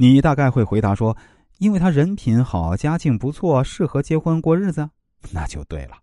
[0.00, 1.14] 你大概会回答说
[1.60, 4.88] ：“因为他人品好，家境不错，适合结婚过日子。”
[5.30, 5.98] 那就对了。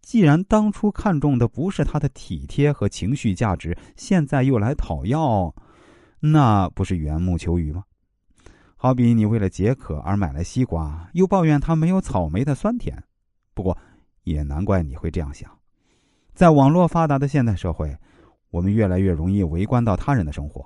[0.00, 5.54] 既然当初看中的不是他的体贴和情绪价值，现在又来讨要，
[6.20, 7.84] 那不是缘木求鱼吗？
[8.76, 12.96] 好比你为了解渴而买了西瓜，又抱怨它没有草莓的酸甜。
[13.52, 13.76] 不过，
[14.22, 15.50] 也难怪你会这样想。
[16.32, 17.94] 在网络发达的现代社会，
[18.48, 20.64] 我们越来越容易围观到他人的生活，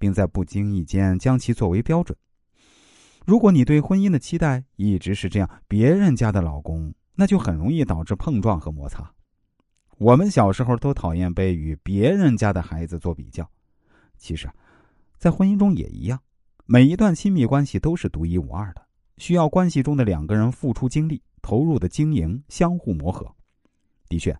[0.00, 2.16] 并在不经意间将其作为标准。
[3.26, 9.12] 如果你对婚姻的期待一直是这样，别人家的老公，那就很容易导致碰撞和摩擦。
[9.98, 13.48] 我们小时候都讨厌被与别人家的孩子做比较。
[14.16, 14.50] 其实，
[15.18, 16.18] 在婚姻中也一样。
[16.64, 18.82] 每一段亲密关系都是独一无二的，
[19.18, 23.30] 需要关系中的两个人付出精力、投入的经营、相互磨合。
[24.08, 24.34] 的确，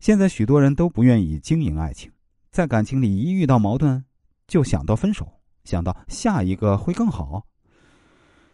[0.00, 2.10] 现在许多人都不愿意经营爱情，
[2.50, 4.04] 在感情里一遇到矛盾，
[4.46, 5.26] 就想到分手，
[5.64, 7.46] 想到下一个会更好。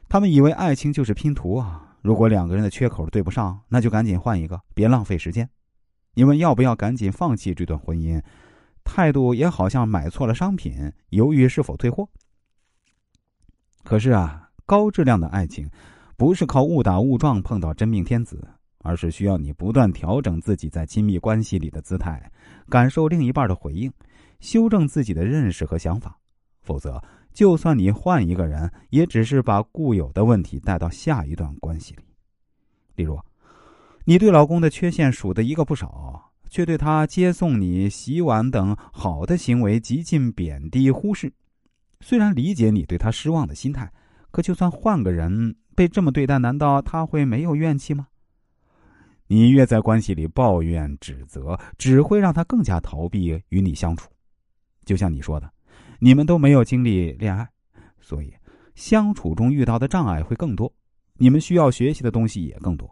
[0.08, 5.48] 他们以为爱情就是拼图啊，如果两个人的缺口对不上，那就赶紧换一个，别浪费时间。
[6.14, 8.22] 你问要不要赶紧放弃这段婚姻，
[8.84, 12.08] 态度也好像买错了商品，犹豫是否退货。
[13.84, 15.70] 可是啊，高质量的爱情，
[16.16, 22.30] 不是靠误打误撞碰到真命天子，而是需要你不断调整自己在亲密关系里的姿态，
[22.68, 23.92] 感受另一半的回应，
[24.40, 26.18] 修正自己的认识和想法。
[26.62, 32.02] 否则，就算你换一个人，也只是把固有的问题带到下一段关系里。
[32.94, 33.18] 例如，
[34.04, 41.32] 你对老公的缺陷数的一个不少，却对他接送你、洗碗等好的行为极尽贬低忽视。
[42.00, 43.90] 虽然理解你对他失望的心态，
[44.30, 48.08] 可就算换个人被这么对待，难道他会没有怨气吗？
[49.26, 54.10] 你越在关系里抱怨指责，只会让他更加逃避与你相处。
[54.88, 55.52] 就像你说的，
[55.98, 57.46] 你们都没有经历恋爱，
[58.00, 58.32] 所以
[58.74, 60.72] 相处中遇到的障碍会更多，
[61.18, 62.88] 你们需要学习的东西也更多。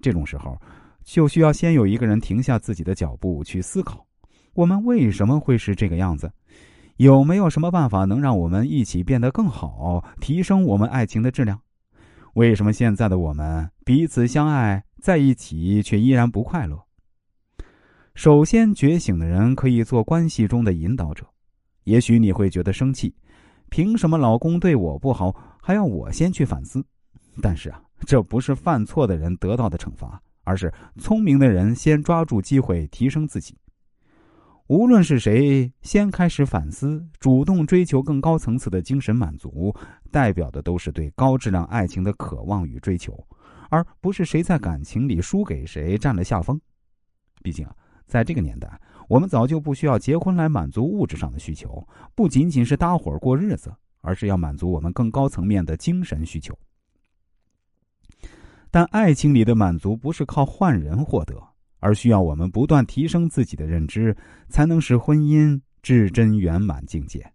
[0.00, 0.58] 这种时候，
[1.04, 4.06] 就需要先有一个人停下自己的脚步去思考：
[4.54, 6.32] 我们为什么会是这个样子？
[6.96, 11.60] 有没有什么办法能让我们一起变得更好，提升我们爱情的质量？
[12.34, 16.82] 为什么现在的我们彼此相爱在一起，却依然不快乐？
[18.14, 21.26] 首先觉醒的人可以做关系中的引导者。
[21.84, 23.14] 也许你会觉得生气，
[23.70, 26.84] 凭什么老公对我不好，还要我先去反思？
[27.40, 33.56] 但是啊，这不是犯错的人得到的惩罚，而是聪明的人先抓住机会提升自己。
[34.66, 39.74] 无论是谁先开始反思，主动追求更高层次的精神满足，
[40.12, 43.18] 代表的都是对高质量爱情的渴望与追求，
[43.70, 46.60] 而不是谁在感情里输给谁占了下风。
[47.42, 47.74] 毕竟啊，
[48.10, 48.68] 在这个年代，
[49.08, 53.72] 我们早就不需要结婚来满足物质上的需求，不仅仅是搭伙过日子，
[54.02, 56.58] 而是要满足我们更高层面的精神需求。
[58.70, 61.34] 但爱情里的满足不是靠换人获得。
[61.82, 64.14] 而需要我们不断提升自己的认知，
[64.50, 67.32] 才能使婚姻至真圆满境界。